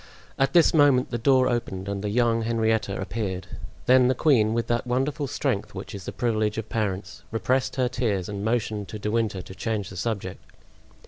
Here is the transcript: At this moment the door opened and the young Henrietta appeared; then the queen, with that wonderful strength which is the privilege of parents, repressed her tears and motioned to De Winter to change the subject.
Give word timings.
At 0.39 0.53
this 0.53 0.73
moment 0.73 1.11
the 1.11 1.19
door 1.19 1.47
opened 1.47 1.87
and 1.87 2.03
the 2.03 2.09
young 2.09 2.41
Henrietta 2.41 2.99
appeared; 2.99 3.45
then 3.85 4.07
the 4.07 4.15
queen, 4.15 4.51
with 4.55 4.65
that 4.65 4.87
wonderful 4.87 5.27
strength 5.27 5.75
which 5.75 5.93
is 5.93 6.05
the 6.05 6.11
privilege 6.11 6.57
of 6.57 6.69
parents, 6.69 7.21
repressed 7.29 7.75
her 7.75 7.87
tears 7.87 8.27
and 8.27 8.43
motioned 8.43 8.87
to 8.87 8.97
De 8.97 9.11
Winter 9.11 9.43
to 9.43 9.53
change 9.53 9.91
the 9.91 9.95
subject. 9.95 10.43